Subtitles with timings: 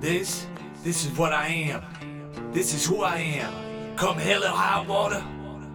[0.00, 0.46] This,
[0.84, 1.82] this is what I am.
[2.52, 3.96] This is who I am.
[3.96, 5.24] Come hell or high water.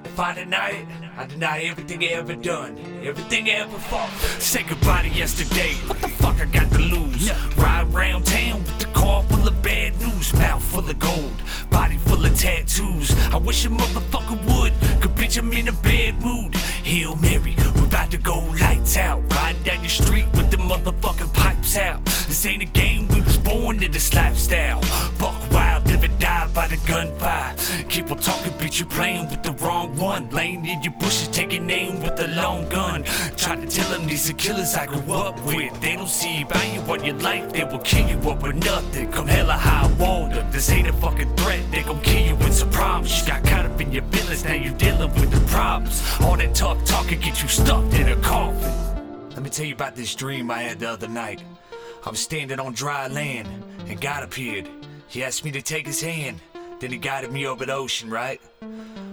[0.06, 4.10] If I deny it, I deny everything I ever done, everything I ever fought.
[4.40, 5.74] Say goodbye to yesterday.
[5.88, 7.32] What the fuck I got to lose?
[7.58, 11.98] Ride around town with the car full of bad news, mouth full of gold, body
[11.98, 13.12] full of tattoos.
[13.34, 16.56] I wish a motherfucker would, cause bitch I'm in a bad mood.
[16.56, 19.22] Hail Mary, we're about to go lights out.
[19.34, 22.06] Riding down your street with the motherfucking pipes out.
[22.06, 22.83] This ain't a game,
[23.94, 24.82] this lifestyle.
[25.20, 27.56] Buck wild, live and die by the gunfire.
[27.90, 30.30] Keep on talking, bitch, you playing with the wrong one.
[30.32, 33.04] Laying in your bushes, taking aim with a long gun.
[33.38, 35.80] Try to tell them these are killers I grew up with.
[35.80, 39.12] They don't see value on your life, they will kill you up with nothing.
[39.12, 41.62] Come hella high water, this ain't a fucking threat.
[41.72, 43.22] They gon' kill you with some problems.
[43.22, 46.02] You got caught up in your business, now you're dealing with the problems.
[46.22, 49.30] All that tough talking get you stuffed in a coffin.
[49.30, 51.44] Let me tell you about this dream I had the other night.
[52.06, 53.48] I'm standing on dry land,
[53.94, 54.68] and God appeared.
[55.08, 56.40] He asked me to take his hand,
[56.80, 58.42] then he guided me over the ocean, right?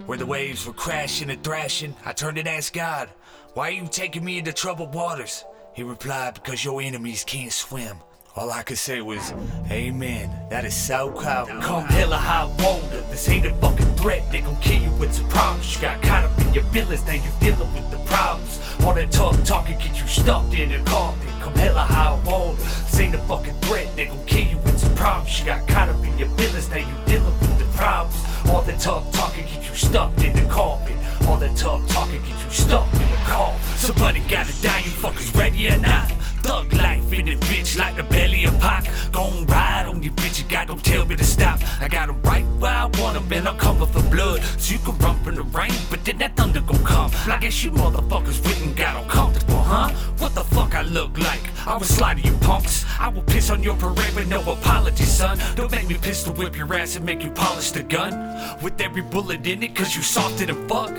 [0.07, 3.11] Where the waves were crashing and thrashing, I turned and asked God,
[3.53, 5.45] Why are you taking me into troubled waters?
[5.75, 7.99] He replied, Because your enemies can't swim.
[8.37, 9.35] All I could say was,
[9.71, 10.31] Amen.
[10.49, 11.49] That is so cold.
[11.63, 13.03] Come hella high water.
[13.11, 14.33] This ain't a fucking threat.
[14.33, 15.75] They gon' kill you with some problems.
[15.75, 18.59] You got caught up in your feelings, now you dealing with the problems.
[18.83, 21.29] All that tough talking get you stuffed in a coffin.
[21.41, 22.57] Come hella high water.
[22.57, 23.95] This ain't a fucking threat.
[23.95, 24.70] They gon' kill you
[25.01, 25.41] problems.
[25.41, 28.17] You got caught up in your feelings, now you dealing with the problems.
[28.49, 30.99] All that tough talking get you stuffed in the coffin.
[31.27, 33.55] All that tough talking get you stuck in the car.
[33.77, 36.11] Somebody gotta die, you fuckers ready or not?
[36.43, 38.85] Thug life in it, bitch, like the belly of Pac.
[39.13, 41.59] Gon' ride on you, bitch, you got don't tell me to stop.
[41.81, 44.43] I got 'em right where I want 'em, and I'm coming for blood.
[44.59, 47.11] So you can run from the rain, but then that thunder gon' come.
[47.27, 49.89] I guess you motherfuckers wouldn't got uncomfortable, huh?
[50.19, 51.30] What the fuck I look like?
[51.71, 52.85] I will slide to you punks.
[52.99, 55.39] I will piss on your parade with no apology, son.
[55.55, 58.13] Don't make me pistol whip your ass and make you polish the gun.
[58.61, 60.91] With every bullet in it, cause you softer than fuck.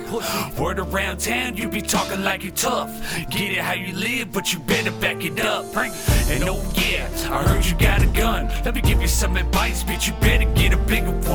[0.57, 2.89] Word around town, you be talking like you tough.
[3.29, 5.65] Get it how you live, but you better back it up.
[5.75, 8.47] And oh yeah, I heard you got a gun.
[8.63, 10.07] Let me give you some advice, bitch.
[10.07, 11.30] You better get a bigger one.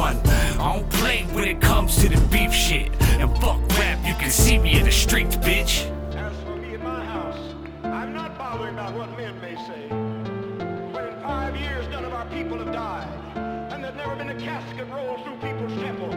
[14.41, 16.11] Casket rolled through people's temple.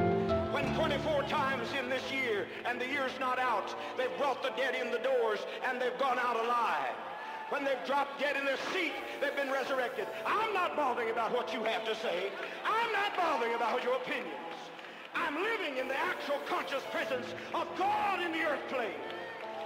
[0.51, 4.75] When 24 times in this year, and the year's not out, they've brought the dead
[4.75, 6.95] in the doors, and they've gone out alive.
[7.49, 10.07] When they've dropped dead in their seat, they've been resurrected.
[10.25, 12.31] I'm not bothering about what you have to say.
[12.65, 14.53] I'm not bothering about your opinions.
[15.15, 17.25] I'm living in the actual conscious presence
[17.55, 19.01] of God in the earth plane.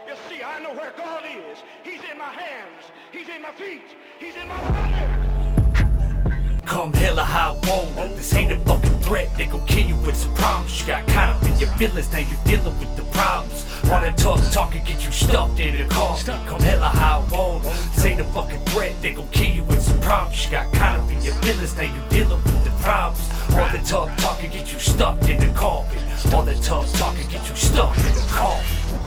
[0.07, 1.59] You see, I know where God is.
[1.83, 2.83] He's in my hands.
[3.11, 3.95] He's in my feet.
[4.19, 5.12] He's in my body.
[6.73, 8.15] Come hella high water.
[8.15, 9.29] This ain't a fucking threat.
[9.37, 10.81] They gon' kill you with some problems.
[10.81, 13.67] You got caught up in your feelings, now you dealing with the problems.
[13.83, 16.33] All that tough talking get you stuffed in a coffin.
[16.47, 17.69] Come hella high water.
[17.69, 18.99] This ain't a fucking threat.
[19.03, 20.45] They gon' kill you with some problems.
[20.45, 23.29] You got caught up in your feelings, now you dealing with the problems.
[23.51, 26.01] All that tough talking get you stuffed in the coffin.
[26.33, 29.03] All that tough talking get you stuffed in the coffin.